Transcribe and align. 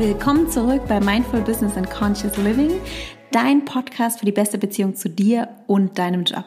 Willkommen 0.00 0.48
zurück 0.48 0.80
bei 0.88 0.98
Mindful 0.98 1.42
Business 1.42 1.76
and 1.76 1.90
Conscious 1.90 2.34
Living, 2.38 2.70
dein 3.32 3.66
Podcast 3.66 4.18
für 4.18 4.24
die 4.24 4.32
beste 4.32 4.56
Beziehung 4.56 4.94
zu 4.96 5.10
dir 5.10 5.50
und 5.66 5.98
deinem 5.98 6.24
Job. 6.24 6.46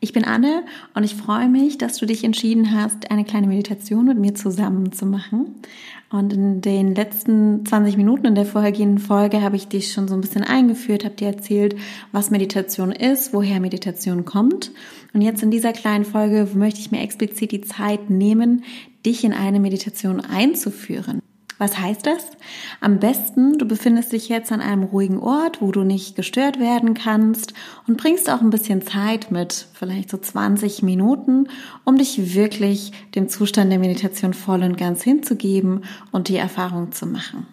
Ich 0.00 0.12
bin 0.12 0.22
Anne 0.22 0.64
und 0.92 1.04
ich 1.04 1.14
freue 1.14 1.48
mich, 1.48 1.78
dass 1.78 1.96
du 1.96 2.04
dich 2.04 2.24
entschieden 2.24 2.74
hast, 2.78 3.10
eine 3.10 3.24
kleine 3.24 3.46
Meditation 3.46 4.04
mit 4.04 4.18
mir 4.18 4.34
zusammen 4.34 4.92
zu 4.92 5.06
machen. 5.06 5.62
Und 6.10 6.34
in 6.34 6.60
den 6.60 6.94
letzten 6.94 7.64
20 7.64 7.96
Minuten 7.96 8.26
in 8.26 8.34
der 8.34 8.44
vorhergehenden 8.44 8.98
Folge 8.98 9.40
habe 9.40 9.56
ich 9.56 9.68
dich 9.68 9.94
schon 9.94 10.06
so 10.06 10.12
ein 10.12 10.20
bisschen 10.20 10.44
eingeführt, 10.44 11.06
habe 11.06 11.14
dir 11.14 11.28
erzählt, 11.28 11.76
was 12.12 12.30
Meditation 12.30 12.92
ist, 12.92 13.32
woher 13.32 13.60
Meditation 13.60 14.26
kommt. 14.26 14.72
Und 15.14 15.22
jetzt 15.22 15.42
in 15.42 15.50
dieser 15.50 15.72
kleinen 15.72 16.04
Folge 16.04 16.46
möchte 16.52 16.80
ich 16.80 16.90
mir 16.90 17.00
explizit 17.00 17.50
die 17.50 17.62
Zeit 17.62 18.10
nehmen, 18.10 18.62
dich 19.06 19.24
in 19.24 19.32
eine 19.32 19.58
Meditation 19.58 20.20
einzuführen. 20.20 21.22
Was 21.60 21.78
heißt 21.78 22.06
das? 22.06 22.26
Am 22.80 23.00
besten, 23.00 23.58
du 23.58 23.66
befindest 23.66 24.12
dich 24.12 24.30
jetzt 24.30 24.50
an 24.50 24.62
einem 24.62 24.82
ruhigen 24.82 25.18
Ort, 25.18 25.60
wo 25.60 25.72
du 25.72 25.82
nicht 25.82 26.16
gestört 26.16 26.58
werden 26.58 26.94
kannst 26.94 27.52
und 27.86 27.98
bringst 27.98 28.30
auch 28.30 28.40
ein 28.40 28.48
bisschen 28.48 28.80
Zeit 28.80 29.30
mit, 29.30 29.68
vielleicht 29.74 30.08
so 30.08 30.16
20 30.16 30.82
Minuten, 30.82 31.48
um 31.84 31.98
dich 31.98 32.34
wirklich 32.34 32.92
dem 33.14 33.28
Zustand 33.28 33.70
der 33.70 33.78
Meditation 33.78 34.32
voll 34.32 34.62
und 34.62 34.78
ganz 34.78 35.02
hinzugeben 35.02 35.82
und 36.12 36.28
die 36.28 36.38
Erfahrung 36.38 36.92
zu 36.92 37.04
machen. 37.04 37.46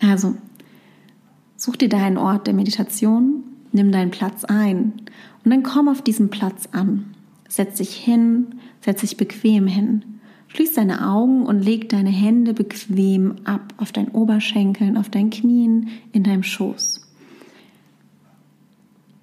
Also, 0.00 0.34
such 1.58 1.76
dir 1.76 1.90
deinen 1.90 2.16
Ort 2.16 2.46
der 2.46 2.54
Meditation, 2.54 3.44
nimm 3.72 3.92
deinen 3.92 4.10
Platz 4.10 4.42
ein 4.42 4.94
und 5.44 5.50
dann 5.50 5.64
komm 5.64 5.86
auf 5.86 6.00
diesen 6.00 6.30
Platz 6.30 6.66
an. 6.72 7.14
Setz 7.46 7.76
dich 7.76 7.94
hin, 7.94 8.54
setz 8.80 9.02
dich 9.02 9.18
bequem 9.18 9.66
hin. 9.66 10.14
Schließ 10.54 10.74
deine 10.74 11.10
Augen 11.10 11.46
und 11.46 11.64
leg 11.64 11.88
deine 11.88 12.10
Hände 12.10 12.54
bequem 12.54 13.34
ab 13.42 13.74
auf 13.76 13.90
deinen 13.90 14.10
Oberschenkeln, 14.10 14.96
auf 14.96 15.08
deinen 15.08 15.30
Knien, 15.30 15.88
in 16.12 16.22
deinem 16.22 16.44
Schoß. 16.44 17.00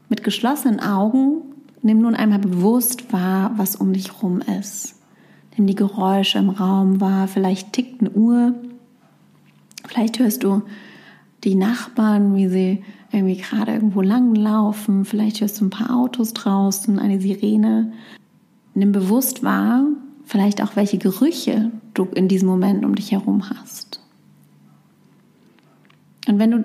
Mit 0.09 0.25
geschlossenen 0.25 0.81
Augen 0.81 1.43
nimm 1.81 2.01
nun 2.01 2.15
einmal 2.15 2.39
bewusst 2.39 3.13
wahr, 3.13 3.53
was 3.55 3.77
um 3.77 3.93
dich 3.93 4.11
herum 4.11 4.41
ist. 4.59 4.95
Nimm 5.55 5.67
die 5.67 5.75
Geräusche 5.75 6.37
im 6.37 6.49
Raum 6.49 6.99
wahr. 6.99 7.29
Vielleicht 7.29 7.71
tickt 7.71 8.01
eine 8.01 8.09
Uhr. 8.09 8.53
Vielleicht 9.87 10.19
hörst 10.19 10.43
du 10.43 10.63
die 11.45 11.55
Nachbarn, 11.55 12.35
wie 12.35 12.49
sie 12.49 12.83
irgendwie 13.13 13.37
gerade 13.37 13.71
irgendwo 13.71 14.01
lang 14.01 14.35
laufen. 14.35 15.05
Vielleicht 15.05 15.39
hörst 15.39 15.61
du 15.61 15.65
ein 15.65 15.69
paar 15.69 15.95
Autos 15.95 16.33
draußen, 16.33 16.99
eine 16.99 17.21
Sirene. 17.21 17.93
Nimm 18.73 18.91
bewusst 18.91 19.43
wahr, 19.43 19.85
vielleicht 20.31 20.63
auch 20.63 20.77
welche 20.77 20.97
Gerüche 20.97 21.71
du 21.93 22.05
in 22.05 22.29
diesem 22.29 22.47
Moment 22.47 22.85
um 22.85 22.95
dich 22.95 23.11
herum 23.11 23.49
hast. 23.49 23.99
Und 26.25 26.39
wenn 26.39 26.51
du 26.51 26.63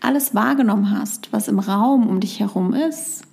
alles 0.00 0.32
wahrgenommen 0.32 0.96
hast, 0.96 1.32
was 1.32 1.48
im 1.48 1.58
Raum 1.58 2.06
um 2.06 2.20
dich 2.20 2.38
herum 2.38 2.74
ist, 2.74 3.24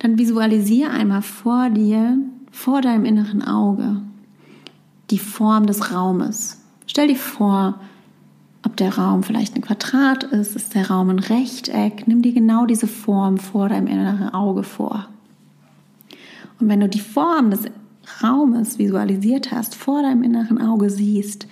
dann 0.00 0.18
visualisiere 0.18 0.90
einmal 0.90 1.22
vor 1.22 1.70
dir, 1.70 2.18
vor 2.50 2.80
deinem 2.80 3.04
inneren 3.04 3.42
Auge, 3.42 4.02
die 5.10 5.20
Form 5.20 5.66
des 5.66 5.94
Raumes. 5.94 6.60
Stell 6.88 7.06
dir 7.06 7.16
vor, 7.16 7.78
ob 8.64 8.76
der 8.76 8.98
Raum 8.98 9.22
vielleicht 9.22 9.54
ein 9.54 9.62
Quadrat 9.62 10.24
ist, 10.24 10.56
ist 10.56 10.74
der 10.74 10.90
Raum 10.90 11.10
ein 11.10 11.20
Rechteck. 11.20 12.08
Nimm 12.08 12.22
dir 12.22 12.32
genau 12.32 12.66
diese 12.66 12.88
Form 12.88 13.38
vor 13.38 13.68
deinem 13.68 13.86
inneren 13.86 14.34
Auge 14.34 14.64
vor. 14.64 15.06
Und 16.58 16.68
wenn 16.68 16.80
du 16.80 16.88
die 16.88 16.98
Form 16.98 17.52
des 17.52 17.66
Raumes 18.22 18.78
visualisiert 18.78 19.52
hast, 19.52 19.74
vor 19.74 20.02
deinem 20.02 20.22
inneren 20.22 20.60
Auge 20.60 20.90
siehst, 20.90 21.46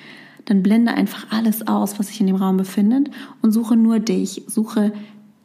dann 0.44 0.62
blende 0.62 0.92
einfach 0.92 1.26
alles 1.30 1.66
aus, 1.66 1.98
was 1.98 2.08
sich 2.08 2.20
in 2.20 2.26
dem 2.26 2.36
Raum 2.36 2.56
befindet 2.56 3.10
und 3.42 3.52
suche 3.52 3.76
nur 3.76 3.98
dich. 3.98 4.42
Suche 4.46 4.92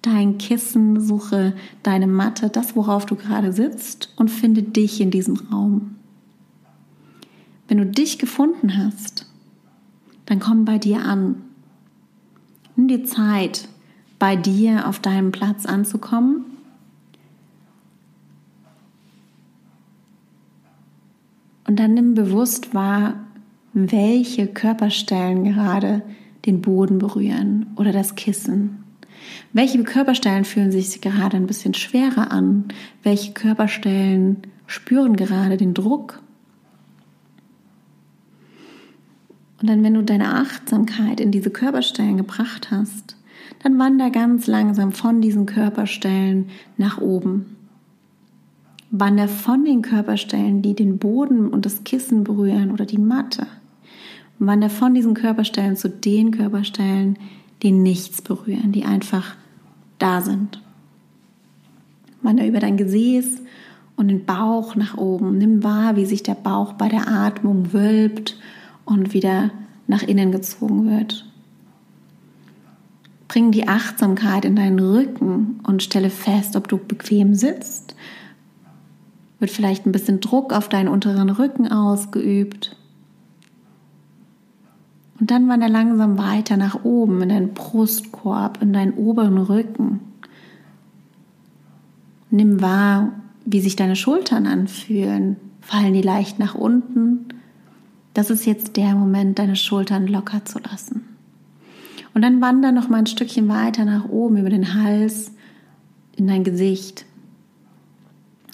dein 0.01 0.37
Kissen, 0.37 0.99
suche 0.99 1.53
deine 1.83 2.07
Matte, 2.07 2.49
das, 2.49 2.75
worauf 2.75 3.05
du 3.05 3.15
gerade 3.15 3.53
sitzt 3.53 4.13
und 4.17 4.29
finde 4.29 4.63
dich 4.63 4.99
in 4.99 5.11
diesem 5.11 5.35
Raum. 5.35 5.95
Wenn 7.67 7.77
du 7.77 7.85
dich 7.85 8.17
gefunden 8.17 8.77
hast, 8.77 9.25
dann 10.25 10.39
komm 10.39 10.65
bei 10.65 10.77
dir 10.77 11.03
an. 11.05 11.41
Nimm 12.75 12.87
dir 12.87 13.03
Zeit, 13.05 13.67
bei 14.19 14.35
dir 14.35 14.87
auf 14.87 14.99
deinem 14.99 15.31
Platz 15.31 15.65
anzukommen 15.65 16.45
Dann 21.79 21.93
nimm 21.93 22.13
bewusst 22.13 22.73
wahr, 22.73 23.13
welche 23.71 24.47
Körperstellen 24.47 25.45
gerade 25.45 26.01
den 26.45 26.59
Boden 26.59 26.99
berühren 26.99 27.67
oder 27.77 27.93
das 27.93 28.15
Kissen. 28.15 28.83
Welche 29.53 29.81
Körperstellen 29.85 30.43
fühlen 30.43 30.73
sich 30.73 30.99
gerade 30.99 31.37
ein 31.37 31.47
bisschen 31.47 31.73
schwerer 31.73 32.33
an? 32.33 32.65
Welche 33.01 33.31
Körperstellen 33.31 34.39
spüren 34.67 35.15
gerade 35.15 35.55
den 35.55 35.73
Druck? 35.73 36.21
Und 39.61 39.69
dann, 39.69 39.81
wenn 39.81 39.93
du 39.93 40.03
deine 40.03 40.35
Achtsamkeit 40.35 41.21
in 41.21 41.31
diese 41.31 41.49
Körperstellen 41.49 42.17
gebracht 42.17 42.71
hast, 42.71 43.15
dann 43.63 43.79
wander 43.79 44.09
ganz 44.09 44.47
langsam 44.47 44.91
von 44.91 45.21
diesen 45.21 45.45
Körperstellen 45.45 46.49
nach 46.75 46.97
oben. 46.97 47.55
Wander 48.91 49.27
von 49.27 49.65
den 49.65 49.83
Körperstellen, 49.83 50.63
die 50.63 50.73
den 50.73 50.97
Boden 50.97 51.49
und 51.49 51.65
das 51.65 51.83
Kissen 51.83 52.23
berühren 52.23 52.71
oder 52.71 52.85
die 52.85 52.97
Matte. 52.97 53.45
Wander 54.39 54.69
von 54.69 54.95
diesen 54.95 55.13
Körperstellen 55.13 55.75
zu 55.75 55.89
den 55.89 56.31
Körperstellen, 56.31 57.19
die 57.61 57.71
nichts 57.71 58.21
berühren, 58.21 58.71
die 58.71 58.85
einfach 58.85 59.35
da 59.99 60.21
sind. 60.21 60.61
Wander 62.23 62.47
über 62.47 62.59
dein 62.59 62.77
Gesäß 62.77 63.41
und 63.95 64.07
den 64.07 64.25
Bauch 64.25 64.75
nach 64.75 64.97
oben. 64.97 65.37
Nimm 65.37 65.63
wahr, 65.63 65.95
wie 65.95 66.05
sich 66.05 66.23
der 66.23 66.35
Bauch 66.35 66.73
bei 66.73 66.89
der 66.89 67.07
Atmung 67.07 67.73
wölbt 67.73 68.37
und 68.85 69.13
wieder 69.13 69.51
nach 69.87 70.01
innen 70.01 70.31
gezogen 70.31 70.89
wird. 70.89 71.25
Bring 73.27 73.51
die 73.51 73.67
Achtsamkeit 73.67 74.45
in 74.45 74.55
deinen 74.55 74.79
Rücken 74.79 75.59
und 75.67 75.83
stelle 75.83 76.09
fest, 76.09 76.55
ob 76.55 76.67
du 76.67 76.77
bequem 76.77 77.35
sitzt 77.35 77.95
wird 79.39 79.51
vielleicht 79.51 79.85
ein 79.85 79.91
bisschen 79.91 80.19
Druck 80.19 80.53
auf 80.53 80.69
deinen 80.69 80.89
unteren 80.89 81.29
Rücken 81.29 81.71
ausgeübt. 81.71 82.75
Und 85.19 85.31
dann 85.31 85.47
wandert 85.49 85.71
langsam 85.71 86.17
weiter 86.17 86.55
nach 86.57 86.83
oben 86.83 87.21
in 87.21 87.29
deinen 87.29 87.53
Brustkorb, 87.53 88.61
in 88.61 88.71
deinen 88.71 88.93
oberen 88.93 89.37
Rücken. 89.37 89.99
Nimm 92.29 92.61
wahr, 92.61 93.13
wie 93.45 93.59
sich 93.59 93.75
deine 93.75 93.95
Schultern 93.95 94.45
anfühlen. 94.45 95.37
Fallen 95.61 95.93
die 95.93 96.01
leicht 96.01 96.39
nach 96.39 96.55
unten? 96.55 97.25
Das 98.13 98.29
ist 98.29 98.45
jetzt 98.45 98.77
der 98.77 98.95
Moment, 98.95 99.39
deine 99.39 99.55
Schultern 99.55 100.07
locker 100.07 100.45
zu 100.45 100.59
lassen. 100.59 101.05
Und 102.13 102.21
dann 102.21 102.41
wander 102.41 102.71
noch 102.71 102.89
mal 102.89 102.97
ein 102.97 103.07
Stückchen 103.07 103.47
weiter 103.47 103.85
nach 103.85 104.09
oben 104.09 104.37
über 104.37 104.49
den 104.49 104.73
Hals 104.73 105.31
in 106.15 106.27
dein 106.27 106.43
Gesicht. 106.43 107.05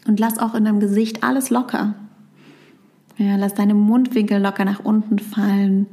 Und 0.07 0.19
lass 0.19 0.37
auch 0.37 0.53
in 0.53 0.65
deinem 0.65 0.79
Gesicht 0.79 1.23
alles 1.23 1.49
locker. 1.49 1.95
Ja, 3.17 3.35
lass 3.37 3.53
deine 3.53 3.73
Mundwinkel 3.73 4.41
locker 4.41 4.65
nach 4.65 4.83
unten 4.83 5.19
fallen. 5.19 5.87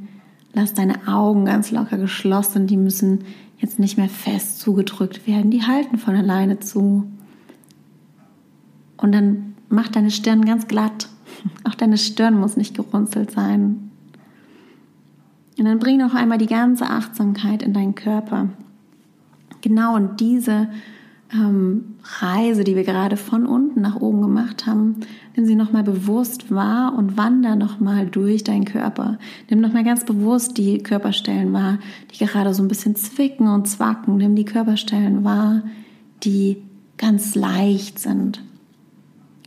Lass 0.53 0.73
deine 0.73 1.07
Augen 1.07 1.45
ganz 1.45 1.71
locker 1.71 1.97
geschlossen. 1.97 2.67
Die 2.67 2.77
müssen 2.77 3.23
jetzt 3.57 3.79
nicht 3.79 3.97
mehr 3.97 4.09
fest 4.09 4.59
zugedrückt 4.59 5.25
werden. 5.25 5.49
Die 5.49 5.63
halten 5.63 5.97
von 5.97 6.15
alleine 6.15 6.59
zu. 6.59 7.05
Und 8.97 9.11
dann 9.13 9.55
mach 9.69 9.87
deine 9.87 10.11
Stirn 10.11 10.45
ganz 10.45 10.67
glatt. 10.67 11.09
Auch 11.63 11.75
deine 11.75 11.97
Stirn 11.97 12.39
muss 12.39 12.57
nicht 12.57 12.75
gerunzelt 12.75 13.31
sein. 13.31 13.89
Und 15.57 15.65
dann 15.65 15.79
bring 15.79 15.97
noch 15.97 16.13
einmal 16.13 16.37
die 16.37 16.47
ganze 16.47 16.85
Achtsamkeit 16.85 17.63
in 17.63 17.73
deinen 17.73 17.95
Körper. 17.95 18.49
Genau 19.61 19.95
in 19.95 20.17
diese 20.17 20.67
ähm, 21.33 21.95
Reise, 22.03 22.63
die 22.63 22.75
wir 22.75 22.83
gerade 22.83 23.17
von 23.17 23.45
unten 23.45 23.81
nach 23.81 23.95
oben 23.95 24.21
gemacht 24.21 24.65
haben, 24.65 24.97
nimm 25.35 25.45
sie 25.45 25.55
nochmal 25.55 25.83
bewusst 25.83 26.51
wahr 26.51 26.95
und 26.95 27.17
wander 27.17 27.55
nochmal 27.55 28.07
durch 28.07 28.43
deinen 28.43 28.65
Körper. 28.65 29.17
Nimm 29.49 29.61
nochmal 29.61 29.83
ganz 29.83 30.05
bewusst 30.05 30.57
die 30.57 30.79
Körperstellen 30.79 31.53
wahr, 31.53 31.79
die 32.11 32.23
gerade 32.23 32.53
so 32.53 32.61
ein 32.61 32.67
bisschen 32.67 32.95
zwicken 32.95 33.47
und 33.47 33.67
zwacken. 33.67 34.17
Nimm 34.17 34.35
die 34.35 34.45
Körperstellen 34.45 35.23
wahr, 35.23 35.63
die 36.23 36.57
ganz 36.97 37.35
leicht 37.35 37.99
sind. 37.99 38.43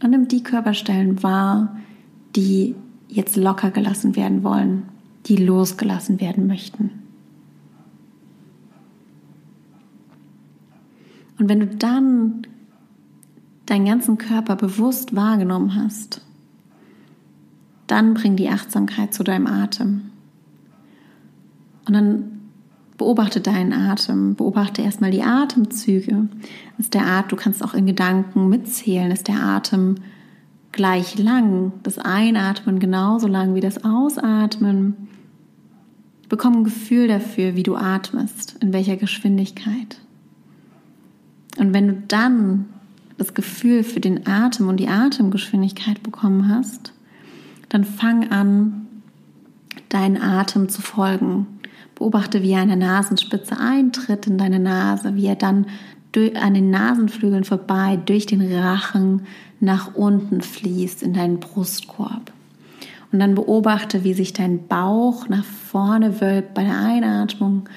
Und 0.03 0.11
nimm 0.11 0.29
die 0.29 0.43
Körperstellen 0.43 1.23
wahr, 1.23 1.77
die 2.35 2.75
jetzt 3.09 3.37
locker 3.37 3.71
gelassen 3.71 4.17
werden 4.17 4.43
wollen, 4.43 4.83
die 5.27 5.37
losgelassen 5.37 6.21
werden 6.21 6.47
möchten. 6.47 7.06
Und 11.39 11.49
wenn 11.49 11.61
du 11.61 11.67
dann 11.67 12.47
deinen 13.67 13.85
ganzen 13.85 14.19
Körper 14.19 14.57
bewusst 14.57 15.15
wahrgenommen 15.15 15.75
hast, 15.75 16.23
dann 17.87 18.15
bring 18.15 18.37
die 18.37 18.49
Achtsamkeit 18.49 19.15
zu 19.15 19.23
deinem 19.23 19.47
Atem. 19.47 20.11
Und 21.87 21.95
dann 21.95 22.37
beobachte 22.97 23.41
deinen 23.41 23.73
Atem, 23.73 24.35
beobachte 24.35 24.83
erstmal 24.83 25.11
die 25.11 25.23
Atemzüge. 25.23 26.29
Ist 26.79 26.95
der 26.95 27.07
Atem, 27.07 27.29
du 27.29 27.37
kannst 27.37 27.63
auch 27.63 27.75
in 27.75 27.87
Gedanken 27.87 28.49
mitzählen, 28.49 29.11
ist 29.11 29.29
der 29.29 29.43
Atem 29.43 29.97
gleich 30.73 31.19
lang, 31.19 31.73
das 31.83 31.99
Einatmen 31.99 32.79
genauso 32.79 33.27
lang 33.27 33.55
wie 33.55 33.61
das 33.61 33.85
Ausatmen. 33.85 35.09
Bekomm 36.29 36.57
ein 36.57 36.65
Gefühl 36.65 37.09
dafür, 37.09 37.55
wie 37.55 37.63
du 37.63 37.77
atmest, 37.77 38.57
in 38.61 38.73
welcher 38.73 38.97
Geschwindigkeit. 38.97 40.01
Und 41.59 41.75
wenn 41.75 41.89
du 41.89 41.95
dann 42.09 42.67
das 43.19 43.35
Gefühl 43.35 43.83
für 43.83 44.01
den 44.01 44.27
Atem 44.27 44.69
und 44.69 44.79
die 44.79 44.89
Atemgeschwindigkeit 44.89 46.03
bekommen 46.03 46.49
hast, 46.49 46.93
dann 47.69 47.85
fang 47.85 48.31
an, 48.31 48.87
deinen 49.89 50.21
Atem 50.21 50.69
zu 50.69 50.83
folgen. 50.83 51.47
Beobachte, 51.95 52.43
wie 52.43 52.53
er 52.53 52.61
an 52.61 52.69
der 52.69 52.77
Nasenspitze 52.77 53.59
eintritt 53.59 54.27
in 54.27 54.37
deine 54.37 54.59
Nase, 54.59 55.15
wie 55.15 55.27
er 55.27 55.37
dann 55.37 55.67
an 56.41 56.55
den 56.55 56.71
Nasenflügeln 56.71 57.45
vorbei 57.45 57.99
durch 58.05 58.25
den 58.25 58.41
Rachen 58.55 59.23
nach 59.61 59.95
unten 59.95 60.41
fließt 60.41 61.03
in 61.03 61.13
deinen 61.13 61.41
Brustkorb. 61.41 62.33
Und 63.13 63.19
dann 63.19 63.35
beobachte, 63.35 64.03
wie 64.03 64.15
sich 64.15 64.33
dein 64.33 64.67
Bauch 64.67 65.29
nach 65.29 65.45
vorne 65.45 66.21
wölbt 66.21 66.55
bei 66.55 66.65
der 66.65 66.79
Einatmung 66.79 67.69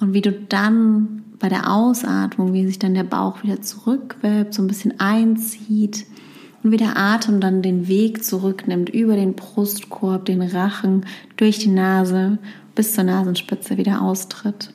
und 0.00 0.14
wie 0.14 0.20
du 0.20 0.32
dann 0.32 1.24
bei 1.38 1.48
der 1.48 1.72
Ausatmung, 1.72 2.52
wie 2.52 2.66
sich 2.66 2.78
dann 2.78 2.94
der 2.94 3.04
Bauch 3.04 3.42
wieder 3.42 3.62
zurückwölbt, 3.62 4.54
so 4.54 4.62
ein 4.62 4.68
bisschen 4.68 4.98
einzieht 4.98 6.06
und 6.62 6.72
wie 6.72 6.76
der 6.76 6.96
Atem 6.96 7.40
dann 7.40 7.62
den 7.62 7.88
Weg 7.88 8.24
zurücknimmt 8.24 8.88
über 8.90 9.14
den 9.14 9.34
Brustkorb, 9.34 10.24
den 10.24 10.42
Rachen, 10.42 11.06
durch 11.36 11.58
die 11.58 11.70
Nase 11.70 12.38
bis 12.74 12.94
zur 12.94 13.04
Nasenspitze 13.04 13.76
wieder 13.76 14.02
austritt. 14.02 14.72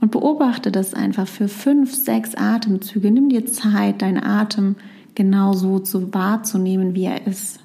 Und 0.00 0.12
beobachte 0.12 0.70
das 0.70 0.94
einfach 0.94 1.26
für 1.26 1.48
fünf, 1.48 1.94
sechs 1.94 2.34
Atemzüge. 2.34 3.10
Nimm 3.10 3.28
dir 3.28 3.46
Zeit, 3.46 4.00
deinen 4.00 4.22
Atem 4.22 4.76
genau 5.14 5.52
so 5.52 5.80
zu 5.80 6.14
wahrzunehmen, 6.14 6.94
wie 6.94 7.04
er 7.04 7.26
ist. 7.26 7.58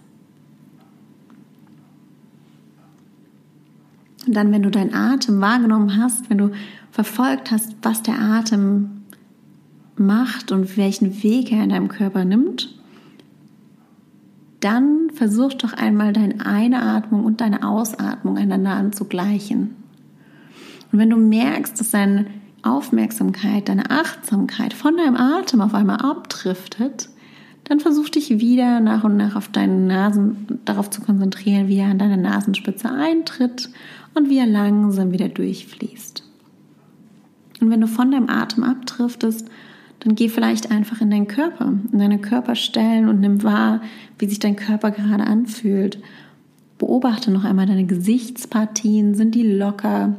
Und 4.25 4.35
dann, 4.35 4.51
wenn 4.51 4.63
du 4.63 4.71
deinen 4.71 4.93
Atem 4.93 5.41
wahrgenommen 5.41 5.97
hast, 5.97 6.29
wenn 6.29 6.37
du 6.37 6.51
verfolgt 6.93 7.49
hast, 7.49 7.75
was 7.81 8.03
der 8.03 8.19
Atem 8.21 9.01
macht 9.95 10.51
und 10.51 10.77
welchen 10.77 11.23
Weg 11.23 11.51
er 11.51 11.63
in 11.63 11.71
deinem 11.71 11.87
Körper 11.87 12.23
nimmt, 12.23 12.77
dann 14.59 15.09
versuch 15.11 15.55
doch 15.55 15.73
einmal 15.73 16.13
deine 16.13 16.45
Einatmung 16.45 17.25
und 17.25 17.41
deine 17.41 17.67
Ausatmung 17.67 18.37
einander 18.37 18.73
anzugleichen. 18.73 19.75
Und 20.91 20.99
wenn 20.99 21.09
du 21.09 21.17
merkst, 21.17 21.79
dass 21.79 21.89
deine 21.89 22.27
Aufmerksamkeit, 22.61 23.69
deine 23.69 23.89
Achtsamkeit 23.89 24.73
von 24.73 24.95
deinem 24.95 25.17
Atem 25.17 25.61
auf 25.61 25.73
einmal 25.73 25.97
abdriftet, 25.97 27.09
dann 27.63 27.79
versuch 27.79 28.09
dich 28.09 28.29
wieder 28.39 28.79
nach 28.81 29.03
und 29.03 29.17
nach 29.17 29.35
auf 29.35 29.47
deinen 29.47 29.87
Nasen, 29.87 30.59
darauf 30.63 30.91
zu 30.91 31.01
konzentrieren, 31.01 31.67
wie 31.67 31.79
er 31.79 31.89
an 31.89 31.97
deine 31.97 32.17
Nasenspitze 32.17 32.91
eintritt 32.91 33.71
und 34.13 34.29
wie 34.29 34.37
er 34.37 34.45
langsam 34.45 35.11
wieder 35.11 35.29
durchfließt. 35.29 36.22
Und 37.61 37.69
wenn 37.69 37.81
du 37.81 37.87
von 37.87 38.11
deinem 38.11 38.29
Atem 38.29 38.63
abdriftest, 38.63 39.49
dann 39.99 40.15
geh 40.15 40.27
vielleicht 40.27 40.69
einfach 40.69 40.99
in 40.99 41.09
deinen 41.09 41.27
Körper, 41.27 41.73
in 41.91 41.99
deine 41.99 42.19
Körperstellen 42.19 43.07
und 43.07 43.21
nimm 43.21 43.43
wahr, 43.43 43.81
wie 44.19 44.27
sich 44.27 44.39
dein 44.39 44.57
Körper 44.57 44.91
gerade 44.91 45.23
anfühlt. 45.23 45.99
Beobachte 46.77 47.31
noch 47.31 47.45
einmal 47.45 47.67
deine 47.67 47.85
Gesichtspartien. 47.85 49.15
Sind 49.15 49.33
die 49.33 49.43
locker? 49.43 50.15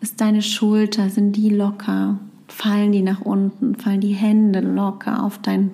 Ist 0.00 0.20
deine 0.20 0.40
Schulter, 0.40 1.10
sind 1.10 1.36
die 1.36 1.50
locker? 1.50 2.18
Fallen 2.48 2.92
die 2.92 3.02
nach 3.02 3.20
unten? 3.20 3.74
Fallen 3.74 4.00
die 4.00 4.14
Hände 4.14 4.60
locker 4.60 5.22
auf 5.22 5.38
deinen 5.38 5.72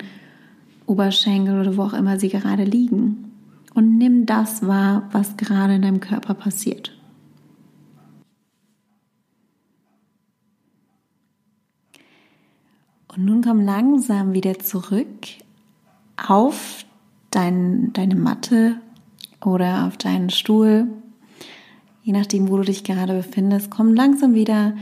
Oberschenkel 0.86 1.60
oder 1.60 1.76
wo 1.76 1.82
auch 1.82 1.94
immer 1.94 2.18
sie 2.18 2.28
gerade 2.28 2.64
liegen? 2.64 3.30
Und 3.74 3.98
nimm 3.98 4.26
das 4.26 4.66
wahr, 4.66 5.08
was 5.12 5.36
gerade 5.36 5.76
in 5.76 5.82
deinem 5.82 6.00
Körper 6.00 6.34
passiert. 6.34 6.92
Und 13.14 13.26
nun 13.26 13.42
komm 13.42 13.60
langsam 13.60 14.32
wieder 14.32 14.58
zurück 14.58 15.28
auf 16.16 16.84
dein, 17.30 17.92
deine 17.92 18.14
Matte 18.14 18.76
oder 19.44 19.86
auf 19.86 19.98
deinen 19.98 20.30
Stuhl, 20.30 20.86
je 22.02 22.12
nachdem, 22.12 22.48
wo 22.48 22.56
du 22.56 22.62
dich 22.62 22.84
gerade 22.84 23.14
befindest. 23.14 23.70
Komm 23.70 23.94
langsam 23.94 24.34
wieder 24.34 24.74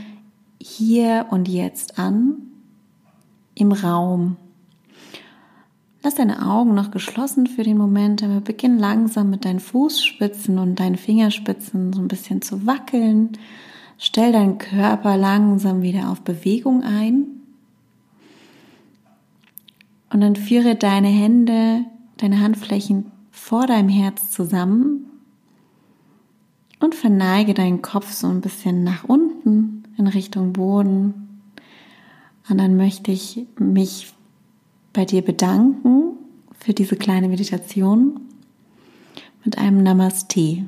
hier 0.61 1.27
und 1.29 1.49
jetzt 1.49 1.99
an, 1.99 2.37
im 3.53 3.73
Raum. 3.73 4.37
Lass 6.03 6.15
deine 6.15 6.47
Augen 6.47 6.73
noch 6.73 6.89
geschlossen 6.89 7.47
für 7.47 7.63
den 7.63 7.77
Moment, 7.77 8.23
aber 8.23 8.41
beginn 8.41 8.79
langsam 8.79 9.29
mit 9.29 9.45
deinen 9.45 9.59
Fußspitzen 9.59 10.57
und 10.57 10.79
deinen 10.79 10.95
Fingerspitzen 10.95 11.93
so 11.93 12.01
ein 12.01 12.07
bisschen 12.07 12.41
zu 12.41 12.65
wackeln. 12.65 13.33
Stell 13.97 14.31
deinen 14.31 14.57
Körper 14.57 15.17
langsam 15.17 15.81
wieder 15.81 16.09
auf 16.09 16.21
Bewegung 16.21 16.81
ein. 16.81 17.40
Und 20.11 20.21
dann 20.21 20.35
führe 20.35 20.75
deine 20.75 21.07
Hände, 21.07 21.85
deine 22.17 22.41
Handflächen 22.41 23.11
vor 23.31 23.65
deinem 23.65 23.89
Herz 23.89 24.29
zusammen 24.29 25.05
und 26.79 26.95
verneige 26.95 27.53
deinen 27.53 27.81
Kopf 27.81 28.11
so 28.11 28.27
ein 28.27 28.41
bisschen 28.41 28.83
nach 28.83 29.05
unten 29.05 29.83
in 29.97 30.07
Richtung 30.07 30.53
Boden. 30.53 31.43
Und 32.49 32.57
dann 32.57 32.75
möchte 32.75 33.11
ich 33.11 33.45
mich 33.57 34.13
bei 34.91 35.05
dir 35.05 35.21
bedanken 35.21 36.17
für 36.59 36.73
diese 36.73 36.97
kleine 36.97 37.29
Meditation 37.29 38.19
mit 39.45 39.57
einem 39.57 39.81
Namaste. 39.81 40.65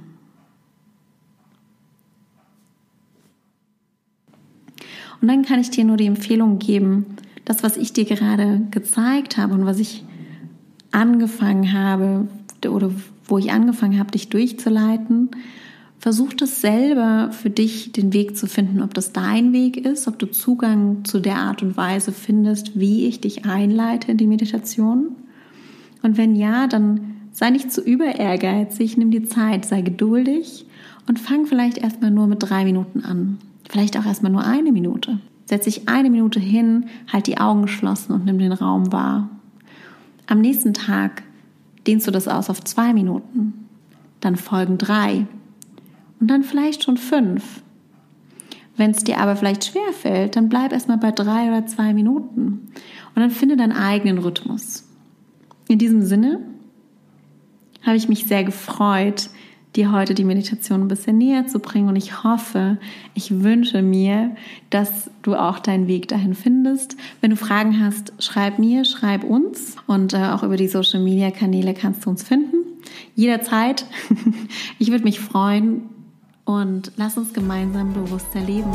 Und 5.21 5.27
dann 5.27 5.43
kann 5.43 5.59
ich 5.59 5.69
dir 5.69 5.83
nur 5.83 5.97
die 5.97 6.07
Empfehlung 6.07 6.59
geben, 6.59 7.17
das, 7.45 7.63
was 7.63 7.77
ich 7.77 7.93
dir 7.93 8.05
gerade 8.05 8.61
gezeigt 8.71 9.37
habe 9.37 9.53
und 9.53 9.65
was 9.65 9.79
ich 9.79 10.03
angefangen 10.91 11.73
habe 11.73 12.27
oder 12.67 12.91
wo 13.25 13.37
ich 13.37 13.51
angefangen 13.51 13.99
habe, 13.99 14.11
dich 14.11 14.29
durchzuleiten, 14.29 15.31
versuch 15.99 16.33
das 16.33 16.61
selber 16.61 17.31
für 17.31 17.49
dich 17.49 17.93
den 17.93 18.13
Weg 18.13 18.37
zu 18.37 18.47
finden, 18.47 18.81
ob 18.81 18.93
das 18.93 19.13
dein 19.13 19.53
Weg 19.53 19.77
ist, 19.77 20.07
ob 20.07 20.19
du 20.19 20.25
Zugang 20.25 21.05
zu 21.05 21.19
der 21.19 21.37
Art 21.37 21.63
und 21.63 21.77
Weise 21.77 22.11
findest, 22.11 22.77
wie 22.77 23.07
ich 23.07 23.21
dich 23.21 23.45
einleite 23.45 24.11
in 24.11 24.17
die 24.17 24.27
Meditation. 24.27 25.15
Und 26.01 26.17
wenn 26.17 26.35
ja, 26.35 26.67
dann 26.67 27.15
sei 27.31 27.49
nicht 27.49 27.71
zu 27.71 27.81
über 27.81 28.19
ehrgeizig, 28.19 28.97
nimm 28.97 29.11
die 29.11 29.23
Zeit, 29.23 29.65
sei 29.65 29.81
geduldig 29.81 30.65
und 31.07 31.19
fang 31.19 31.45
vielleicht 31.45 31.77
erstmal 31.77 32.11
nur 32.11 32.27
mit 32.27 32.43
drei 32.43 32.65
Minuten 32.65 33.01
an. 33.01 33.37
Vielleicht 33.69 33.97
auch 33.97 34.05
erstmal 34.05 34.31
nur 34.31 34.45
eine 34.45 34.71
Minute. 34.71 35.19
Setz 35.45 35.65
dich 35.65 35.89
eine 35.89 36.09
Minute 36.09 36.39
hin, 36.39 36.85
halt 37.11 37.27
die 37.27 37.37
Augen 37.37 37.63
geschlossen 37.63 38.13
und 38.13 38.25
nimm 38.25 38.39
den 38.39 38.53
Raum 38.53 38.91
wahr. 38.91 39.29
Am 40.27 40.39
nächsten 40.39 40.73
Tag 40.73 41.23
dehnst 41.85 42.07
du 42.07 42.11
das 42.11 42.27
aus 42.27 42.49
auf 42.49 42.63
zwei 42.63 42.93
Minuten. 42.93 43.67
Dann 44.21 44.35
folgen 44.35 44.77
drei. 44.77 45.27
Und 46.19 46.27
dann 46.27 46.43
vielleicht 46.43 46.83
schon 46.83 46.97
fünf. 46.97 47.61
Wenn 48.77 48.91
es 48.91 49.03
dir 49.03 49.19
aber 49.19 49.35
vielleicht 49.35 49.65
schwer 49.65 49.91
fällt, 49.91 50.35
dann 50.35 50.49
bleib 50.49 50.71
erstmal 50.71 50.97
bei 50.97 51.11
drei 51.11 51.47
oder 51.49 51.65
zwei 51.67 51.93
Minuten. 51.93 52.71
Und 53.13 53.21
dann 53.21 53.29
finde 53.29 53.57
deinen 53.57 53.73
eigenen 53.73 54.17
Rhythmus. 54.17 54.87
In 55.67 55.77
diesem 55.77 56.03
Sinne 56.03 56.39
habe 57.83 57.97
ich 57.97 58.09
mich 58.09 58.25
sehr 58.25 58.43
gefreut, 58.43 59.29
dir 59.75 59.91
heute 59.91 60.13
die 60.13 60.23
Meditation 60.23 60.81
ein 60.81 60.87
bisschen 60.87 61.17
näher 61.17 61.47
zu 61.47 61.59
bringen. 61.59 61.89
Und 61.89 61.95
ich 61.95 62.23
hoffe, 62.23 62.77
ich 63.13 63.41
wünsche 63.43 63.81
mir, 63.81 64.35
dass 64.69 65.09
du 65.21 65.35
auch 65.35 65.59
deinen 65.59 65.87
Weg 65.87 66.07
dahin 66.07 66.35
findest. 66.35 66.95
Wenn 67.21 67.31
du 67.31 67.37
Fragen 67.37 67.83
hast, 67.83 68.13
schreib 68.19 68.59
mir, 68.59 68.85
schreib 68.85 69.23
uns. 69.23 69.75
Und 69.87 70.13
äh, 70.13 70.17
auch 70.17 70.43
über 70.43 70.57
die 70.57 70.67
Social-Media-Kanäle 70.67 71.73
kannst 71.73 72.05
du 72.05 72.09
uns 72.09 72.23
finden. 72.23 72.57
Jederzeit. 73.15 73.85
ich 74.79 74.91
würde 74.91 75.03
mich 75.03 75.19
freuen. 75.19 75.89
Und 76.45 76.91
lass 76.97 77.17
uns 77.17 77.33
gemeinsam 77.33 77.93
bewusster 77.93 78.41
leben. 78.41 78.71